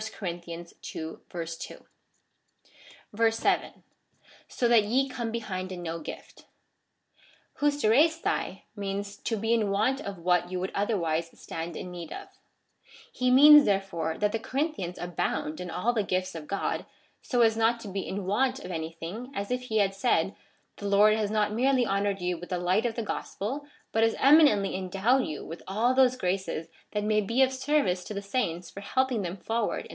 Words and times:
(Chap. 0.03 0.47
ii. 0.47 0.65
2.) 0.81 1.21
7. 3.29 3.83
So 4.47 4.67
that 4.67 4.83
ye 4.83 5.07
come 5.07 5.31
behind 5.31 5.71
in 5.71 5.83
no 5.83 5.99
gift. 5.99 6.45
'Tarepeiadac 7.59 8.63
means 8.75 9.15
to 9.17 9.37
be 9.37 9.53
in 9.53 9.69
want 9.69 10.01
of 10.01 10.17
what 10.17 10.49
you 10.51 10.59
would 10.59 10.71
otherwise 10.73 11.29
stand 11.39 11.75
in 11.77 11.91
need 11.91 12.11
of 12.11 12.27
^ 12.27 12.27
He 13.11 13.29
means, 13.29 13.65
therefore, 13.65 14.17
that 14.17 14.31
the 14.31 14.39
Corinthians 14.39 14.97
abound 14.97 15.61
in 15.61 15.69
all 15.69 15.93
the 15.93 16.01
gifts 16.01 16.33
of 16.33 16.47
God, 16.47 16.87
so 17.21 17.41
as 17.41 17.55
not 17.55 17.79
to 17.81 17.87
be 17.87 17.99
in 18.01 18.25
want 18.25 18.57
of 18.59 18.71
anything, 18.71 19.31
as 19.35 19.51
if 19.51 19.65
he 19.65 19.77
had 19.77 19.93
said," 19.93 20.35
The 20.77 20.87
Lord 20.87 21.13
has 21.15 21.29
not 21.29 21.51
merely 21.53 21.85
honoured 21.85 22.19
you 22.21 22.39
with 22.39 22.49
the 22.49 22.57
light 22.57 22.87
of 22.87 22.95
the 22.95 23.03
gosijel, 23.03 23.67
but 23.91 24.01
has 24.03 24.15
eminently 24.17 24.75
endowed 24.75 25.27
you 25.27 25.45
with 25.45 25.61
all 25.67 25.93
those 25.93 26.15
graces 26.17 26.69
that 26.91 27.03
may 27.03 27.19
be 27.21 27.43
of 27.43 27.51
service 27.53 28.03
to 28.05 28.13
the 28.15 28.21
saints 28.23 28.69
for 28.71 28.79
helping 28.79 29.21
them 29.21 29.35
forward 29.37 29.41
in 29.41 29.41
the 29.43 29.57
way 29.57 29.59
of 29.59 29.73
salvation." 29.81 29.89